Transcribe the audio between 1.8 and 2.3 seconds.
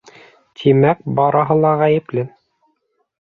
ғәйепле.